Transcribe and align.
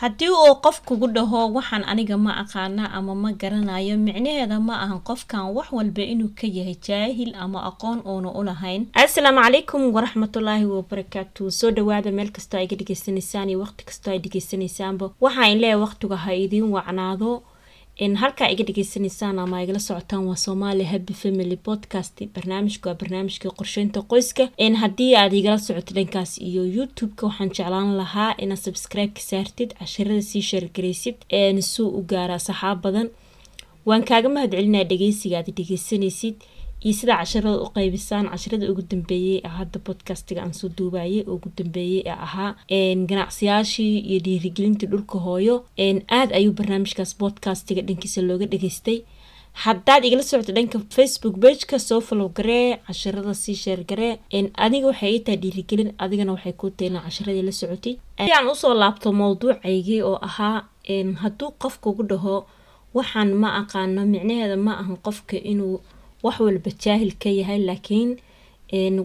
haddii 0.00 0.28
uu 0.32 0.54
qof 0.64 0.76
kugu 0.88 1.06
dhaho 1.16 1.40
waxaan 1.56 1.84
aniga 1.92 2.16
ma 2.16 2.32
aqaana 2.42 2.84
ama 2.96 3.14
ma 3.22 3.30
garanayo 3.40 3.96
micnaheeda 4.06 4.56
ma 4.68 4.74
ahan 4.84 5.00
qofkan 5.08 5.52
wax 5.56 5.68
walba 5.76 6.02
inuu 6.12 6.30
ka 6.38 6.46
yahay 6.56 6.76
jaahil 6.86 7.32
ama 7.44 7.58
aqoon 7.70 7.98
uuna 8.10 8.30
u 8.38 8.42
lahayn. 8.48 8.86
Assalaamu 9.04 9.40
calaykum 9.44 9.82
waraxmatullaahi 9.94 10.64
wabarakaatu 10.74 11.50
soo 11.58 11.70
dhawaada 11.76 12.10
meel 12.16 12.30
kastoo 12.36 12.58
ay 12.60 12.66
dhegeysanaysaan 12.66 13.48
iyo 13.50 13.60
waqti 13.64 13.84
kastoo 13.88 14.12
ay 14.14 14.18
dhegeysanaysaanba 14.24 15.10
waxaa 15.24 15.48
in 15.52 15.58
leeyahay 15.62 15.82
waqtiga 15.84 16.16
ha 16.24 16.32
idiin 16.44 16.72
wacnaado 16.76 17.42
halkaa 18.00 18.48
iga 18.50 18.64
dhegeysanaysaan 18.64 19.38
ama 19.38 19.62
igala 19.62 19.78
socotaan 19.78 20.24
waa 20.26 20.36
somaali 20.36 20.84
happy 20.84 21.12
family 21.12 21.56
podcast. 21.56 22.16
Barnaamijka 22.34 22.90
waa 22.90 22.94
barnaamijka 22.96 23.50
qorsheynta 23.50 24.00
qoyska. 24.02 24.48
Haddii 24.82 25.14
aad 25.16 25.32
igala 25.32 25.58
socoto 25.58 25.94
dhankaas 25.94 26.38
iyo 26.38 26.64
youtube-ka 26.64 27.26
waxaan 27.26 27.50
jeclaan 27.50 27.96
lahaa 27.96 28.34
inaad 28.38 28.58
subscribe-ka 28.58 29.20
saartid 29.20 29.74
cashirada 29.78 30.22
sii 30.22 30.42
sheergaraysid 30.42 31.16
suu 31.62 31.88
u 31.98 32.02
gaara 32.08 32.38
saxaab 32.38 32.80
badan. 32.82 33.08
Waan 33.86 34.04
kaaga 34.04 34.28
mahad 34.28 34.50
celinaya 34.50 34.84
dhegeysiga 34.84 35.36
aad 35.38 35.50
dhegeysanaysid 35.56 36.36
iyo 36.84 36.94
sidaa 36.98 37.18
casharada 37.22 37.58
u 37.64 37.68
qaybisaan 37.76 38.26
casharada 38.32 38.66
ugu 38.72 38.82
dambeeyey 38.90 39.40
hadda 39.58 39.78
podcastga 39.88 40.40
aan 40.42 40.52
soo 40.60 40.68
duubayay 40.78 41.20
ugu 41.34 41.48
dambeeyey 41.58 42.02
ee 42.06 42.16
ahaa 42.26 42.50
ganacsiyaashii 43.10 43.98
iyo 44.10 44.18
dhiirigelintii 44.26 44.88
dhulka 44.92 45.18
hooyo 45.26 45.54
aad 46.18 46.30
ayuu 46.38 46.52
barnaamijkaas 46.58 47.12
podcastga 47.22 47.82
dhankiisa 47.88 48.20
looga 48.28 48.46
dhageystay 48.52 48.98
haddaad 49.64 50.02
igala 50.04 50.22
socto 50.30 50.52
dhanka 50.56 50.78
facebook 50.96 51.36
bageka 51.44 51.78
soo 51.88 52.00
follow 52.06 52.28
garee 52.38 52.68
casharada 52.86 53.34
sii 53.42 53.54
sheer 53.62 53.80
garee 53.90 54.14
adiga 54.64 54.86
waxay 54.90 55.12
ii 55.14 55.20
tahay 55.26 55.38
dhiirigelin 55.42 55.90
adigana 56.02 56.32
waxay 56.36 56.52
kuu 56.60 56.70
tahay 56.78 57.00
casharadii 57.06 57.42
la 57.48 57.52
socotay. 57.60 57.94
Aan 58.18 58.46
u 58.52 58.54
soo 58.62 58.74
laabto 58.82 59.08
mowduucaygii 59.20 60.02
oo 60.10 60.18
ahaa 60.28 60.56
hadduu 61.22 61.50
qofkugu 61.62 62.02
dhaho 62.10 62.36
waxaan 62.96 63.30
ma 63.42 63.48
aqaano 63.60 64.00
micnaheeda 64.12 64.56
ma 64.66 64.72
ahan 64.82 64.96
qofka 65.06 65.36
inuu 65.52 65.76
wax 66.24 66.36
walba 66.44 66.70
jaahil 66.84 67.12
ka 67.22 67.28
yahay 67.38 67.58
laakiin 67.68 68.10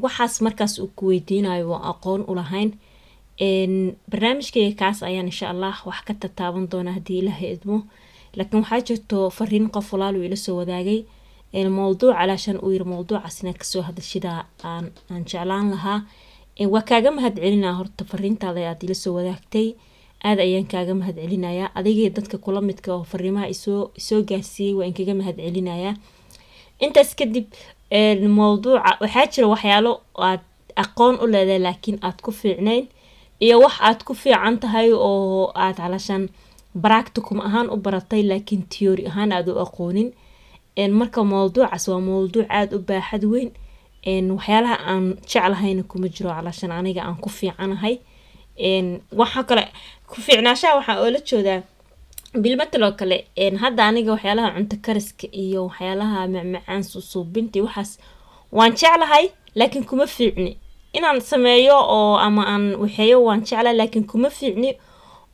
waxaas 0.03 0.35
markaas 0.45 0.73
uu 0.83 0.89
ku 0.97 1.03
weydiinayo 1.09 1.65
waa 1.71 1.83
aqoon 1.91 2.21
u 2.29 2.33
lahayn. 2.39 2.71
Barnaamijkeyga 4.11 4.75
kaas 4.81 4.99
ayaan 5.03 5.27
insha 5.31 5.49
allah 5.53 5.75
wax 5.87 5.99
ka 6.07 6.13
tataaban 6.13 6.65
doona 6.71 6.91
haddii 6.97 7.19
ilaaha 7.21 7.45
idmo 7.55 7.77
laakiin 8.37 8.61
waxaa 8.63 8.81
jirto 8.87 9.17
fariin 9.37 9.69
qof 9.75 9.87
walaal 9.93 10.15
uu 10.17 10.23
ila 10.27 10.35
soo 10.45 10.55
wadaagay. 10.61 11.01
Mowduuc 11.77 12.15
alaashan 12.21 12.57
uu 12.63 12.71
yiri 12.75 12.85
mowduucaas 12.93 13.37
ka 13.59 13.63
soo 13.71 13.81
hadashidaa 13.87 14.39
aan 14.63 14.85
aan 15.11 15.23
jeclaan 15.29 15.67
lahaa. 15.73 15.99
Waa 16.73 16.81
kaaga 16.89 17.11
mahad 17.11 17.35
celinaa 17.35 17.73
horta 17.79 18.03
fariintaada 18.11 18.59
aad 18.69 18.83
ila 18.83 18.93
soo 19.03 19.13
wadaagtay. 19.17 19.67
Aada 20.27 20.41
ayaan 20.47 20.67
kaaga 20.71 20.93
mahad 20.99 21.15
celinayaa. 21.15 21.69
Adigii 21.79 22.09
dadka 22.17 22.37
kula 22.37 22.61
midka 22.61 22.89
oo 22.95 23.03
fariimaha 23.11 23.47
isoo 23.55 23.91
isoo 23.99 24.21
gaarsiiyey 24.29 24.73
waa 24.77 24.85
in 24.89 24.93
kaga 24.93 25.13
mahad 25.19 25.35
celinayaa 25.45 25.95
intaas 26.79 27.15
kadib 27.19 27.45
mowduuca 28.37 28.97
waxaa 29.01 29.25
jira 29.33 29.47
waxyaalo 29.53 29.91
aad 30.27 30.41
aqoon 30.83 31.15
u 31.23 31.25
leedahay 31.33 31.59
laakiin 31.67 31.97
aad 32.07 32.17
ku 32.25 32.31
fiicnayn 32.31 32.85
iyo 33.39 33.59
wax 33.63 33.75
aad 33.81 33.99
ku 34.07 34.13
fiican 34.13 34.59
tahay 34.59 34.89
oo 34.93 35.51
aad 35.55 35.75
calashaan 35.77 36.29
baracticum 36.83 37.39
ahaan 37.47 37.67
u 37.73 37.77
baratay 37.85 38.23
laakiin 38.23 38.63
theory 38.73 39.07
ahaan 39.07 39.31
aad 39.31 39.47
u 39.49 39.59
aqoonin. 39.65 40.09
Marka 40.99 41.23
mowduucaas 41.23 41.87
waa 41.87 41.99
mowduuc 41.99 42.47
aada 42.49 42.75
u 42.77 42.79
baaxad 42.79 43.23
weyn. 43.23 43.49
Waxyaalaha 44.35 44.75
aan 44.91 45.05
jeclahayna 45.29 45.83
kuma 45.83 46.07
jiro 46.15 46.29
calashaan 46.29 46.71
aniga 46.71 47.01
aan 47.07 47.15
ku 47.23 47.29
fiicanahay. 47.29 47.95
Waxaa 49.19 49.43
kale 49.49 49.63
ku 50.07 50.21
fiicnaashaha 50.25 50.75
waxaa 50.79 50.99
oola 51.03 51.19
joodaa 51.29 51.61
bilmataloo 52.43 52.91
kale 52.99 53.17
hadda 53.63 53.85
aniga 53.87 54.11
waxyaalaha 54.11 54.51
cunto 54.55 54.75
kariska 54.85 55.27
iyo 55.31 55.65
waxyaalaha 55.67 56.27
macmacaan 56.27 56.83
susuubinta 56.83 57.59
waxaas 57.63 57.99
waan 58.51 58.71
jeclahay 58.79 59.25
laakiin 59.55 59.85
kuma 59.85 60.07
fiicni. 60.07 60.57
Inaan 60.93 61.21
sameeyo 61.21 61.77
oo 61.79 62.17
ama 62.17 62.41
aan 62.53 62.75
waxeeyo 62.75 63.23
waan 63.23 63.41
jeclahay 63.47 63.75
laakiin 63.77 64.05
kuma 64.07 64.29
fiicni. 64.29 64.69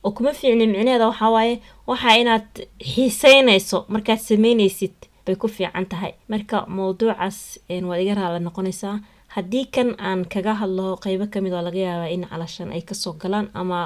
Oo 0.04 0.10
kuma 0.10 0.32
fiicni 0.32 0.66
micnaheeda 0.66 1.06
waxawaaye 1.08 1.60
waxaa 1.86 2.16
inaad 2.22 2.48
xiiseynayso 2.90 3.84
markaad 3.88 4.18
sameynaysid 4.18 4.94
bay 5.26 5.34
ku 5.36 5.48
fiican 5.48 5.86
tahay. 5.86 6.12
Marka 6.28 6.66
mowduucaas 6.66 7.58
waad 7.88 8.00
iga 8.02 8.14
raala 8.14 8.38
noqonaysaa 8.38 8.98
haddii 9.34 9.64
kan 9.74 9.88
aan 10.08 10.20
kaga 10.32 10.52
hadlo 10.60 10.86
qeybo 11.04 11.26
ka 11.32 11.38
mid 11.44 11.52
oo 11.56 11.62
laga 11.68 11.78
yaabaa 11.88 12.10
in 12.16 12.24
calashan 12.30 12.68
ay 12.76 12.82
ka 12.88 12.94
soo 13.02 13.12
galaan 13.22 13.46
ama 13.60 13.78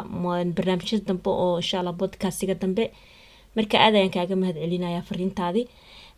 barnaamijyada 0.56 1.04
dambe 1.08 1.30
oo 1.30 1.56
insha 1.62 1.80
alla 1.80 1.92
dambe 2.62 2.84
marka 3.56 3.76
aad 3.84 3.94
ayaan 3.94 4.10
kaaga 4.16 4.36
mahad 4.36 4.56
celinaya 4.62 5.00
fariintaadii 5.08 5.66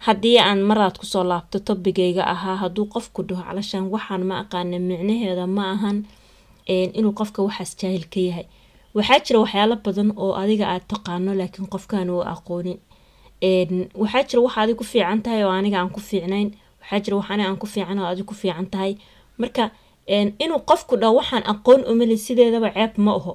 haddii 0.07 0.39
aan 0.49 0.61
maraad 0.69 0.97
ku 1.01 1.07
soo 1.13 1.25
laabto 1.31 1.59
tobigayga 1.69 2.23
ahaa 2.35 2.57
hadduu 2.63 2.87
qofku 2.95 3.21
dhaho 3.29 3.43
calashan 3.49 3.85
waxaan 3.95 4.23
ma 4.31 4.35
aqaana 4.43 4.79
micnaheeda 4.89 5.45
ma 5.57 5.65
ahan 5.75 5.99
inuu 6.99 7.13
qofka 7.21 7.41
waxaas 7.47 7.71
jaahil 7.81 8.05
ka 8.13 8.21
yahay. 8.29 8.47
Waxaa 8.97 9.19
jira 9.27 9.39
waxyaalo 9.45 9.77
badan 9.85 10.09
oo 10.23 10.33
adiga 10.43 10.65
aad 10.73 10.85
taqaano 10.93 11.31
laakiin 11.41 11.67
qofkaan 11.75 12.09
uu 12.15 12.23
aqoonin. 12.35 12.79
Waxaa 14.03 14.23
jira 14.29 14.41
waxa 14.47 14.61
adig 14.63 14.77
ku 14.81 14.85
fiican 14.85 15.21
tahay 15.25 15.43
oo 15.45 15.51
aniga 15.59 15.79
aan 15.81 15.91
ku 15.97 16.01
fiicnayn. 16.01 16.49
Waxaa 16.81 17.01
jira 17.05 17.17
wax 17.17 17.29
aniga 17.31 17.49
aan 17.49 17.59
ku 17.63 17.67
fiican 17.67 17.99
oo 17.99 18.07
adig 18.13 18.27
ku 18.31 18.35
fiican 18.35 18.67
tahay 18.73 18.93
marka 19.41 19.65
inuu 20.45 20.61
qofku 20.71 20.95
dhaho 21.01 21.15
waxaan 21.21 21.45
aqoon 21.53 21.81
umali 21.91 22.17
sideedaba 22.27 22.69
ceeb 22.77 22.93
ma 23.05 23.13
aho 23.19 23.33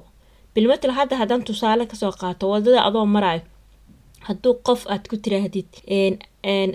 bilmatal 0.54 0.90
hadda 0.98 1.14
haddaan 1.20 1.42
tusaale 1.48 1.84
ka 1.90 1.96
soo 2.00 2.12
qaato 2.20 2.44
waddada 2.52 2.80
adoo 2.88 3.06
maraayo 3.14 3.42
hadduu 4.26 4.54
qof 4.66 4.80
aad 4.92 5.04
ku 5.10 5.16
tiraahdid 5.24 5.68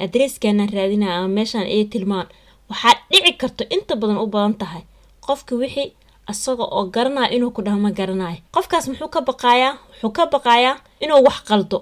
adreeskanaan 0.05 0.69
raadinaya 0.77 1.15
ama 1.19 1.27
meeshaan 1.37 1.67
ii 1.75 1.85
tilmaan 1.91 2.27
waxaad 2.69 2.97
dhici 3.11 3.33
karto 3.41 3.63
inta 3.75 3.93
badan 4.01 4.17
u 4.23 4.27
badan 4.33 4.53
tahay. 4.61 4.81
Qofka 5.25 5.53
wixii 5.61 5.93
isaga 6.31 6.63
oo 6.77 6.83
garanaya 6.95 7.29
inuu 7.35 7.51
ku 7.55 7.61
dhaho 7.65 7.77
ma 7.85 7.91
garanayo. 7.91 8.37
Qofkaas 8.53 8.85
muxuu 8.89 9.07
ka 9.15 9.21
baqaayaa 9.29 9.73
wuxuu 9.91 10.11
ka 10.17 10.23
baqaayaa 10.33 10.75
inuu 11.03 11.21
wax 11.27 11.37
qaldo 11.49 11.77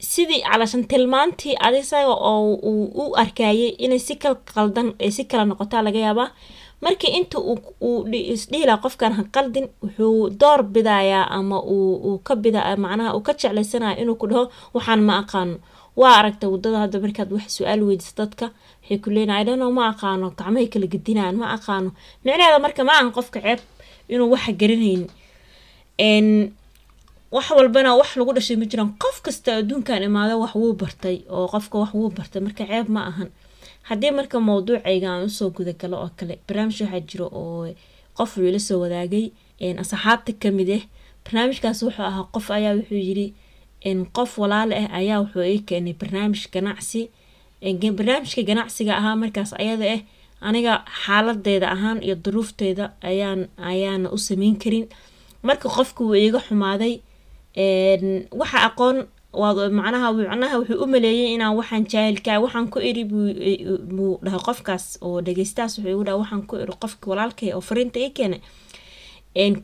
sidii 0.00 0.42
calashan 0.42 0.84
tilmaantii 0.90 1.54
adisaga 1.66 2.08
oo 2.30 2.54
uu 2.70 2.84
u 3.02 3.04
arkayay 3.22 3.68
inay 3.84 3.98
si 4.06 4.14
kala 4.22 4.34
qaldan 4.54 4.88
si 5.16 5.24
kala 5.30 5.44
noqotaa 5.44 5.82
laga 5.86 5.98
yaabaa. 6.06 6.30
Markii 6.84 7.12
inta 7.18 7.38
uu 7.38 8.06
isdhihi 8.34 8.64
laha 8.66 8.82
qofkan 8.84 9.12
ha 9.18 9.22
qaldin 9.34 9.66
wuxuu 9.82 10.30
door 10.40 10.62
bidayaa 10.74 11.26
ama 11.38 11.58
uu 11.74 12.18
ka 12.26 12.34
bida 12.42 12.60
macnaha 12.84 13.14
uu 13.16 13.20
ka 13.26 13.32
jeclaysanaya 13.40 14.00
inuu 14.02 14.16
ku 14.20 14.26
dhaho 14.30 14.44
waxaan 14.74 15.00
ma 15.08 15.14
aqaano. 15.22 15.56
Waa 16.00 16.14
aragta 16.20 16.48
waddada 16.52 16.78
hadda 16.84 16.98
markaad 17.04 17.30
wax 17.36 17.46
su'aal 17.58 17.80
weydiso 17.88 18.12
dadka 18.16 18.46
waxay 18.80 18.98
ku 19.04 19.08
leenahay 19.14 19.44
dhano 19.48 19.66
ma 19.78 19.82
aqaano 19.92 20.26
gacmahay 20.38 20.66
kala 20.72 20.86
gedinayaan 20.92 21.36
ma 21.42 21.46
aqaano. 21.56 21.90
Micnaheeda 22.24 22.58
marka 22.64 22.80
ma 22.88 22.92
ahan 22.96 23.12
qofka 23.16 23.38
ceeb 23.44 23.60
inuu 24.08 24.28
waxa 24.34 24.52
garanaynin 24.60 25.04
wax 27.34 27.46
walbana 27.58 27.90
wax 28.00 28.10
lagu 28.18 28.32
dhashay 28.36 28.56
ma 28.60 28.66
jiraan. 28.70 28.90
Qof 29.02 29.16
kasta 29.24 29.50
adduunkan 29.60 30.02
imaado 30.08 30.34
wax 30.42 30.54
wuu 30.60 30.72
bartay 30.80 31.16
oo 31.34 31.46
qofka 31.52 31.76
wax 31.82 31.92
wuu 31.94 32.10
bartay. 32.16 32.40
Marka 32.46 32.64
ceeb 32.70 32.88
ma 32.94 33.00
ahan. 33.10 33.28
Haddii 33.88 34.10
marka 34.18 34.36
mowduucayga 34.48 35.08
aan 35.10 35.24
u 35.28 35.30
soo 35.38 35.50
gudagalo 35.56 35.96
oo 36.04 36.10
kale 36.18 36.34
barnaamij 36.46 36.78
waxaa 36.82 37.00
jiro 37.08 37.26
oo 37.40 37.66
qof 38.18 38.36
uu 38.38 38.46
ila 38.50 38.58
soo 38.58 38.78
wadaagay 38.82 39.26
asxaabta 39.82 40.32
ka 40.42 40.48
mid 40.58 40.70
ah 40.78 40.82
barnaamijkaas 41.24 41.82
wuxuu 41.86 42.04
ahaa 42.10 42.26
qof 42.34 42.46
ayaa 42.56 42.74
wuxuu 42.78 42.98
yiri 43.08 43.26
qof 44.16 44.38
walaale 44.42 44.74
ah 44.82 44.88
ayaa 45.00 45.20
wuxuu 45.24 45.42
ii 45.54 45.58
keenay 45.68 45.94
barnaamij 46.00 46.42
ganacsi. 46.54 47.10
Barnaamijka 47.98 48.42
ganacsiga 48.48 48.92
ahaa 49.00 49.16
markaas 49.22 49.52
ayada 49.62 49.84
ah 49.96 50.00
aniga 50.46 50.72
xaaladeeda 51.04 51.66
ahaan 51.76 51.98
iyo 52.06 52.14
duruufteeda 52.24 52.84
ayaan 53.10 53.40
ayaana 53.70 54.08
u 54.16 54.18
sameyn 54.18 54.56
karin. 54.62 54.86
Marka 55.46 55.68
qofka 55.76 56.00
wuu 56.04 56.14
iiga 56.24 56.40
xumaaday 56.46 56.94
waxa 57.56 58.58
aqoon 58.68 58.96
macnaha 59.78 60.12
macnaha 60.12 60.58
wuxuu 60.60 60.82
u 60.84 60.86
maleeyay 60.86 61.34
inaan 61.34 61.56
waxaan 61.56 61.84
jaahilkaa 61.92 62.38
waxaan 62.44 62.66
ku 62.72 62.78
iri 62.78 63.04
buu 63.04 64.18
dhahay 64.24 64.40
qofkaas 64.48 64.98
oo 65.02 65.20
dhageystaas 65.26 65.78
wuxuu 65.78 65.90
igu 65.94 66.04
dhaha 66.04 66.18
waxaan 66.22 66.42
ku 66.46 66.56
iri 66.62 66.72
qofka 66.82 67.06
walaalkay 67.10 67.52
oo 67.54 67.60
fariinta 67.60 67.98
ii 68.00 68.10
keenay. 68.16 68.40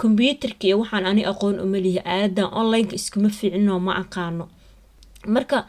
Combyuutarka 0.01 0.67
iyo 0.67 0.79
waxaan 0.83 1.07
ani 1.07 1.23
aqoon 1.27 1.59
umalihi 1.65 2.01
aaladan 2.05 2.49
onlineka 2.61 2.95
iskuma 2.95 3.29
fiicninoo 3.29 3.79
ma 3.87 3.93
aqaano. 4.03 4.45
Marka 5.27 5.67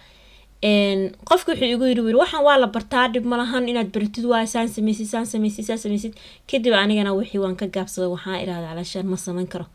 qofka 1.29 1.51
wuxuu 1.53 1.69
igu 1.73 1.85
yiri 1.89 2.01
wiri 2.01 2.17
waxaan 2.23 2.43
waa 2.47 2.57
la 2.57 2.67
bartaa 2.67 3.07
dhib 3.13 3.25
malahan 3.25 3.69
inaad 3.69 3.89
baratid 3.93 4.25
waay 4.25 4.47
saan 4.47 4.67
sameysid 4.69 5.05
saan 5.13 5.25
sameysid 5.25 5.65
saan 5.65 5.77
sameysid 5.85 6.13
kadib 6.49 6.73
anigana 6.73 7.13
wixii 7.13 7.39
waan 7.43 7.55
ka 7.55 7.65
gaabsaday 7.75 8.09
waxaan 8.15 8.41
irahda 8.43 8.67
calashaan 8.69 9.05
ma 9.11 9.17
samayn 9.17 9.47
karo 9.53 9.65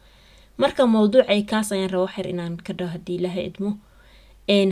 marka 0.58 0.82
mowduucay 0.86 1.42
kaas 1.50 1.68
ayaan 1.72 1.90
raba 1.92 2.04
waxyar 2.06 2.26
inaan 2.32 2.54
ka 2.66 2.72
dhaho 2.78 2.90
haddii 2.94 3.16
ilaahay 3.18 3.44
idmo 3.50 3.70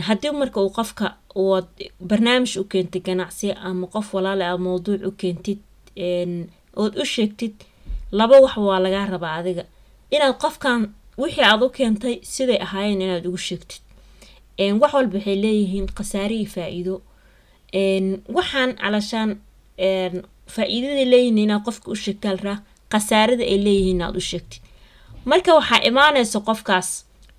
haddii 0.07 0.31
marka 0.41 0.57
uu 0.61 0.69
qofka 0.79 1.05
waad 1.35 1.67
barnaamij 2.09 2.53
u 2.61 2.63
keentid 2.71 3.03
ganacsi 3.07 3.47
ama 3.67 3.87
qof 3.93 4.07
walaale 4.15 4.45
a 4.45 4.57
mowduuc 4.67 5.01
u 5.09 5.11
keentid 5.21 5.59
ood 6.81 6.93
u 7.01 7.05
sheegtid 7.15 7.53
laba 8.19 8.35
wax 8.43 8.55
waa 8.57 8.79
lagaa 8.85 9.05
rabaa 9.13 9.35
adiga. 9.39 9.63
Inaad 10.15 10.35
qofkan 10.43 10.81
wixii 11.21 11.43
aad 11.49 11.61
u 11.67 11.69
keentay 11.77 12.15
siday 12.33 12.59
ahaayeen 12.65 13.01
inaad 13.05 13.25
ugu 13.29 13.37
sheegtid. 13.47 13.81
Wax 14.81 14.91
walba 14.93 15.15
waxay 15.17 15.35
leeyihiin 15.45 15.87
khasaare 15.97 16.35
iyo 16.35 16.49
faa-iido 16.55 16.95
waxaan 18.37 18.71
calashaan 18.81 19.31
faa-iidada 20.55 21.03
leeyihiin 21.13 21.37
inaad 21.45 21.63
qofka 21.67 21.87
u 21.93 21.95
sheegtaal 22.05 22.37
raa 22.47 22.57
khasaarada 22.93 23.43
ay 23.51 23.57
leeyihiin 23.65 23.95
inaad 23.97 24.15
u 24.21 24.23
sheegtid 24.31 24.61
marka 25.25 25.51
waxaa 25.55 25.81
imaanaysa 25.89 26.39
qofkaas 26.47 26.89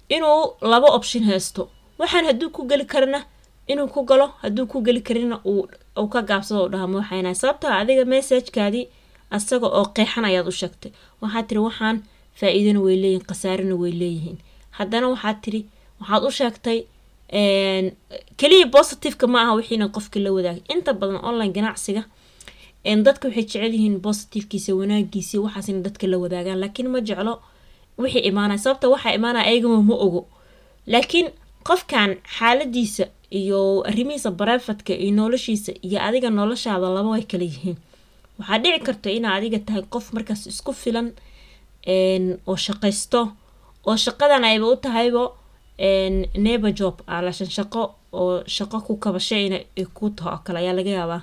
inuu 0.08 0.40
laba 0.72 0.88
option 0.96 1.24
haysto. 1.24 1.62
Waxaan 1.98 2.24
hadduu 2.26 2.50
ku 2.50 2.62
geli 2.70 2.84
karana 2.92 3.20
inuu 3.68 3.88
ku 3.94 4.00
galo 4.04 4.26
hadduu 4.42 4.66
ku 4.66 4.80
geli 4.86 5.00
karina 5.02 5.36
uu 5.44 6.08
ka 6.12 6.22
gaabsado 6.22 6.68
dhaha 6.68 6.86
ma 6.86 6.96
waxayna 7.00 7.34
sababtoo 7.34 7.70
adiga 7.80 8.04
messajkaadii 8.04 8.88
asaga 9.30 9.66
oo 9.78 9.84
qeexan 9.96 10.24
ayaad 10.24 10.46
u 10.48 10.52
sheegtay. 10.60 10.92
Waxaad 11.22 11.46
tiri 11.48 11.60
waxaan 11.68 11.96
faa-iidana 12.38 12.80
way 12.80 12.96
leeyihiin 13.02 13.24
khasaarana 13.28 13.74
way 13.82 13.92
leeyihiin. 14.00 14.38
Haddana 14.78 15.06
waxaad 15.14 15.38
tiri 15.44 15.60
waxaad 16.00 16.22
u 16.28 16.30
sheegtay 16.38 16.78
keliya 18.40 18.66
positiveka 18.76 19.26
ma 19.26 19.38
aha 19.42 19.52
wixii 19.58 19.88
qofka 19.96 20.18
la 20.20 20.30
wadaagay 20.36 20.62
inta 20.74 20.92
badan 20.92 21.18
online 21.28 21.52
ganacsiga 21.56 22.02
dadka 23.06 23.28
waxay 23.28 23.44
jecel 23.44 23.72
yihiin 23.74 24.00
positivkiisa 24.06 24.74
wanaagiisa 24.80 25.40
waxaas 25.44 25.68
dadka 25.86 26.06
la 26.06 26.16
wadaagaan. 26.18 26.58
Laakiin 26.62 26.88
ma 26.94 27.00
jeclo 27.00 27.40
wixii 27.98 28.24
imaanaya 28.30 28.58
sababta 28.64 28.88
waxaa 28.88 29.14
imaanaya 29.18 29.46
ayagama 29.50 29.82
ma 29.82 29.94
ogo. 30.06 30.22
Laakiin 30.86 31.28
qofkan 31.68 32.10
xaaladiisa 32.38 33.04
iyo 33.30 33.82
arrimihiisa 33.88 34.30
barefadka 34.30 34.92
iyo 34.94 35.12
noloshiisa 35.18 35.72
iyo 35.86 35.98
adiga 36.06 36.30
noloshaada 36.30 36.88
laba 36.96 37.10
way 37.14 37.22
kala 37.30 37.44
yihiin. 37.44 37.76
Waxaa 38.38 38.58
dhici 38.62 38.80
karta 38.86 39.08
inaa 39.10 39.34
adiga 39.38 39.58
tahay 39.66 39.82
qof 39.92 40.12
markaas 40.12 40.46
isku 40.46 40.72
filan 40.72 41.08
oo 42.46 42.56
shaqaysto 42.66 43.20
oo 43.86 43.96
shaqadan 43.96 44.44
ayba 44.44 44.66
u 44.72 44.76
tahaybo 44.76 45.24
neighbor 46.44 46.72
job. 46.78 46.94
Alashan 47.06 47.50
shaqo 47.56 47.82
oo 48.12 48.42
shaqo 48.56 48.80
ku 48.86 48.96
kabasho 48.96 49.36
inay 49.36 49.64
ku 49.94 50.10
taho 50.10 50.30
oo 50.30 50.40
kale 50.44 50.58
ayaa 50.58 50.74
laga 50.78 50.90
yaabaa. 50.98 51.22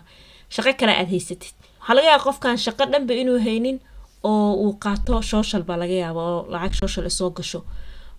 Shaqo 0.49 0.71
kale 0.79 0.91
aad 0.99 1.09
haysatid. 1.13 1.53
Waxaa 1.79 1.95
laga 1.95 2.07
yaaba 2.11 2.23
qofkan 2.27 2.57
shaqo 2.65 2.83
dhanba 2.91 3.13
inuu 3.21 3.39
haynin 3.45 3.77
oo 4.23 4.53
uu 4.63 4.73
qaato 4.83 5.21
social 5.21 5.63
baa 5.67 5.77
laga 5.81 5.93
yaaba 6.03 6.21
oo 6.31 6.41
lacag 6.51 6.73
social 6.81 7.09
soo 7.09 7.29
gasho. 7.37 7.59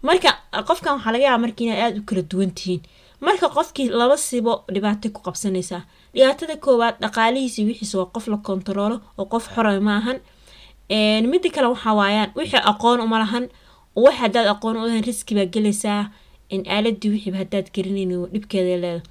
Marka 0.06 0.30
qofkan 0.68 0.92
waxaa 0.96 1.12
laga 1.14 1.24
yaaba 1.28 1.38
marka 1.44 1.60
inaad 1.64 1.80
aada 1.84 1.98
u 2.00 2.04
kala 2.08 2.22
duwan 2.30 2.50
tihiin. 2.58 2.80
Marka 3.26 3.46
qofkii 3.56 3.88
laba 4.00 4.16
sibo 4.16 4.52
dhibaatay 4.74 5.10
ku 5.14 5.20
qabsanaysaa 5.26 5.82
dhibaatada 6.14 6.56
koowaad 6.64 6.94
dhaqaalihiisi 7.02 7.64
wixiisa 7.68 7.98
waa 8.00 8.10
qof 8.14 8.26
la 8.32 8.36
kontaroolo 8.46 8.96
oo 9.18 9.24
qof 9.32 9.44
xora 9.54 9.80
ma 9.80 9.92
ahan. 10.00 10.18
Mida 11.30 11.48
kale 11.54 11.66
waxaa 11.74 11.94
waayaan 12.00 12.30
wixii 12.38 12.62
aqoon 12.70 13.00
uma 13.06 13.18
lahan 13.22 13.44
wax 14.04 14.14
hadaad 14.22 14.46
aqoon 14.54 14.76
u 14.80 14.86
lahayn 14.86 15.04
riski 15.08 15.34
baa 15.38 15.46
gelaysaa 15.54 16.02
aaladii 16.74 17.10
wixiiba 17.14 17.38
hadaad 17.42 17.66
garanayn 17.74 18.12
dhibkeeda 18.32 18.76
leeda 18.84 19.02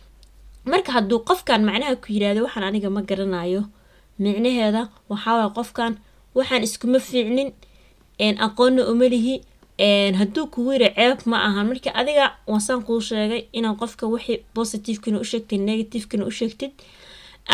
marka 0.71 0.89
hadduu 0.95 1.19
qofkan 1.29 1.61
macnaha 1.67 1.95
ku 2.01 2.07
yiraahdo 2.15 2.39
waxaan 2.45 2.63
aniga 2.69 2.89
ma 2.95 3.01
garanayo 3.09 3.61
micnaheeda 4.23 4.81
waxaawaay 5.11 5.51
qofkan 5.57 5.91
waxaan 6.35 6.63
iskuma 6.67 6.99
fiicnin 6.99 7.49
aqoonna 8.45 8.81
uma 8.91 9.07
lihi 9.13 9.35
hadduu 10.19 10.45
kugu 10.53 10.71
yiri 10.73 10.89
ceeb 10.95 11.19
ma 11.31 11.37
ahan 11.47 11.67
marka 11.71 11.89
adiga 11.99 12.25
waasaan 12.51 12.81
kuu 12.87 12.99
sheegay 13.09 13.43
inaad 13.57 13.77
qofka 13.81 14.05
wixii 14.13 14.37
positivekana 14.53 15.17
u 15.23 15.25
sheegtid 15.31 15.59
negativekana 15.69 16.25
u 16.29 16.31
sheegtid 16.39 16.71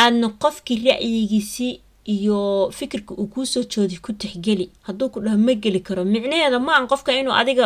aadna 0.03 0.27
qofkii 0.43 0.77
ra'yigiisii 0.85 1.73
iyo 2.15 2.69
fikirka 2.77 3.13
uu 3.17 3.27
kuusoo 3.33 3.63
joodi 3.71 3.97
ku 3.97 4.13
tixgeli. 4.13 4.69
Hadduu 4.87 5.09
ku 5.09 5.19
dhaho 5.25 5.37
ma 5.37 5.53
geli 5.53 5.79
karo. 5.87 6.05
Micnaheeda 6.05 6.59
ma 6.59 6.71
ahan 6.75 6.87
qofka 6.87 7.11
inuu 7.19 7.33
adiga 7.41 7.65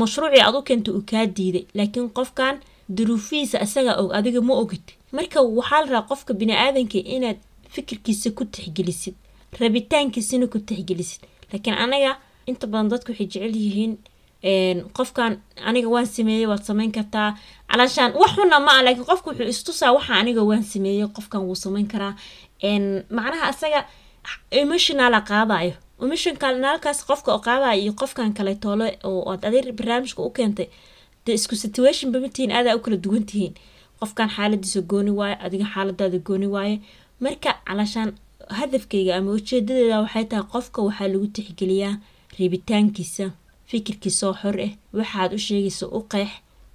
mashruucii 0.00 0.40
aad 0.46 0.54
u 0.58 0.62
keenta 0.62 0.90
uu 0.92 1.02
kaa 1.10 1.26
diiday 1.26 1.64
laakiin 1.74 2.08
qofkan 2.18 2.56
duruufihiisa 2.96 3.60
isagaa 3.66 3.96
og 4.02 4.10
adiga 4.18 4.40
ma 4.40 4.54
ogid. 4.62 4.82
Marka 5.12 5.42
waxaa 5.42 5.80
la 5.84 5.86
rabaa 5.92 6.08
qofka 6.10 6.32
bini-aadanka 6.34 6.98
inaad 6.98 7.38
fikirkiisa 7.74 8.30
ku 8.30 8.44
tixgelisid 8.44 9.14
rabitaankiisana 9.60 10.46
ku 10.52 10.58
tixgelisid. 10.58 11.22
Laakiin 11.52 11.76
anaga 11.84 12.12
inta 12.46 12.66
badan 12.66 12.88
dadku 12.90 13.10
waxay 13.12 13.26
jecel 13.32 13.54
yihiin 13.56 13.92
qofkan 14.96 15.32
aniga 15.68 15.88
waan 15.94 16.06
sameeyey 16.06 16.46
waad 16.50 16.62
sameyn 16.68 16.92
kartaa. 16.92 17.36
Calaashaan 17.70 18.12
wax 18.20 18.30
xuna 18.36 18.60
ma 18.60 18.70
ah 18.78 18.82
laakiin 18.86 19.06
qofka 19.10 19.30
wuxuu 19.30 19.48
istusaa 19.54 19.92
waxa 19.96 20.14
aniga 20.20 20.42
waan 20.50 20.62
sameeyey 20.72 21.06
qofkan 21.16 21.42
wuu 21.46 21.54
sameyn 21.64 21.86
karaa. 21.92 22.14
Macnaha 23.16 23.50
isaga 23.54 23.80
emotionala 24.50 25.20
qaadayo 25.30 25.74
emotionalkaas 26.02 26.98
qofka 27.08 27.32
oo 27.34 27.38
qaadayo 27.48 27.80
iyo 27.82 27.92
qofkan 28.00 28.32
kale 28.36 28.52
oo 29.04 29.20
aad 29.32 29.44
adeer 29.48 29.72
barnaamijka 29.78 30.22
u 30.22 30.30
keentay 30.30 30.68
dee 31.26 31.34
isku 31.38 31.54
situation 31.56 32.12
bamatihiin 32.12 32.52
aadaa 32.52 32.74
u 32.76 32.80
kala 32.84 32.96
duwan 33.04 33.24
tihiin 33.30 33.54
qofkan 34.00 34.28
xaaladiisa 34.36 34.80
gooni 34.90 35.10
waaye 35.10 35.36
adiga 35.44 35.66
xaaladaada 35.74 36.18
gooni 36.18 36.46
waaye 36.54 36.76
marka 37.20 37.50
calaashaan 37.66 38.10
hadafkayga 38.48 39.16
ama 39.16 39.30
ujeedadeeda 39.38 40.00
waxay 40.04 40.24
tahay 40.30 40.46
qofka 40.52 40.82
waxaa 40.86 41.08
lagu 41.12 41.26
tixgeliyaa 41.36 41.94
reebitaankiisa 42.38 43.26
fikirkiisoo 43.70 44.32
xor 44.40 44.56
ah 44.66 44.72
waxaad 44.98 45.30
u 45.36 45.38
sheegaysa 45.46 45.86
u 45.96 46.00
qeex 46.12 46.30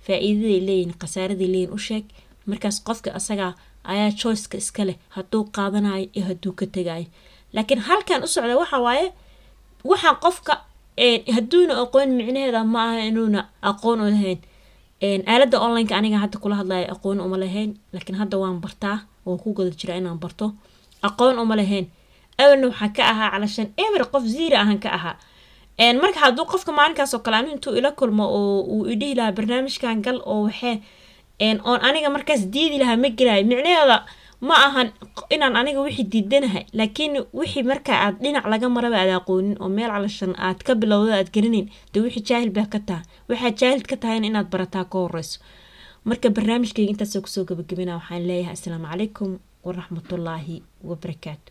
faa-iidaday 0.05 0.59
leeyihiin 0.67 0.93
khasaaraday 1.01 1.47
leeyihiin 1.53 1.73
u 1.77 1.79
sheeg. 1.87 2.03
Markaas 2.49 2.77
qofka 2.87 3.09
asagaa 3.19 3.53
ayaa 3.83 4.11
choiceka 4.11 4.57
iska 4.57 4.83
leh 4.87 4.95
hadduu 5.15 5.43
qaadanayo 5.55 6.07
iyo 6.15 6.25
hadduu 6.29 6.53
ka 6.59 6.65
tegayo 6.75 7.05
laakiin 7.53 7.79
halkan 7.87 8.23
u 8.25 8.27
socda 8.27 8.57
waxa 8.61 8.77
waaye 8.87 9.07
waxaa 9.91 10.15
qofka 10.23 10.53
hadduuna 11.35 11.73
aqoon 11.83 12.09
micnaheeda 12.19 12.63
ma 12.73 12.79
aha 12.89 12.99
inuuna 13.09 13.39
aqoon 13.61 13.99
u 14.01 14.09
lahayn. 14.13 14.39
Aaladda 15.31 15.57
onlineka 15.65 15.95
aniga 15.97 16.17
hadda 16.23 16.37
kula 16.43 16.55
hadlayo 16.61 16.87
aqoon 16.93 17.19
uma 17.25 17.37
lahayn. 17.43 17.71
Laakiin 17.93 18.17
hadda 18.21 18.37
waan 18.41 18.59
bartaa 18.63 18.97
waan 19.25 19.39
ku 19.43 19.53
goda 19.53 19.69
jiraa 19.79 19.97
inaan 20.01 20.19
barto 20.23 20.45
aqoon 21.07 21.39
uma 21.43 21.55
lahayn 21.55 21.85
awalna 22.41 22.67
waxaa 22.71 22.89
ka 22.97 23.03
ahaa 23.11 23.29
calashan 23.33 23.67
eber 23.85 24.03
qof 24.13 24.23
ziira 24.33 24.57
ahan 24.63 24.79
ka 24.83 24.89
ahaa. 24.97 25.15
Marka 26.01 26.19
hadduu 26.25 26.45
qofka 26.51 26.71
maalinkaas 26.71 27.13
oo 27.13 27.19
kale 27.25 27.35
ani 27.37 27.51
intuu 27.55 27.73
ila 27.79 27.91
kulmo 27.99 28.25
oo 28.37 28.61
uu 28.73 28.85
idhihi 28.93 29.15
lahaa 29.19 29.31
barnaamijkan 29.37 30.01
gal 30.05 30.17
oo 30.25 30.43
waxee 30.47 30.77
oon 31.69 31.79
aniga 31.87 32.09
markaas 32.15 32.41
diidi 32.53 32.77
lahaa 32.81 32.97
ma 33.03 33.09
gelayo 33.17 33.43
micnaheeda 33.49 33.97
ma 34.47 34.55
ahan 34.67 34.87
inaan 35.33 35.55
aniga 35.59 35.81
wixii 35.85 36.03
diidanahay 36.13 36.65
laakiin 36.77 37.13
wixii 37.39 37.63
marka 37.71 37.93
aad 38.05 38.15
dhinac 38.23 38.45
laga 38.51 38.67
maraba 38.75 38.97
aad 39.01 39.11
aqoonin 39.19 39.57
oo 39.63 39.69
meel 39.77 39.89
calashan 39.95 40.33
aad 40.47 40.59
ka 40.67 40.73
bilowda 40.81 41.13
aad 41.17 41.29
garanayn 41.35 41.67
dee 41.93 42.01
wixii 42.05 42.23
jaahil 42.29 42.49
baa 42.57 42.67
ka 42.73 42.79
taha 42.87 43.01
waxaad 43.29 43.55
jaahil 43.61 43.81
ka 43.89 43.95
tahayna 44.01 44.25
inaad 44.31 44.47
barataa 44.53 44.85
ka 44.91 44.97
horeyso 45.03 45.39
marka 46.09 46.27
barnaamijkayga 46.35 46.91
intaasoo 46.93 47.21
ku 47.25 47.29
soo 47.33 47.43
gabagabina 47.49 47.97
waxaan 47.99 48.23
leeyahay 48.29 48.53
asalaamu 48.57 48.85
calaykum 48.91 49.29
waraxmatullaahi 49.65 50.55
wabarakaatu 50.89 51.49